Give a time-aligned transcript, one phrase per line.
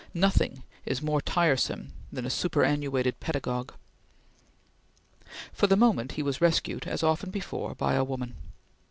[0.15, 3.73] Nothing is more tiresome than a superannuated pedagogue.
[5.53, 8.33] For the moment he was rescued, as often before, by a woman.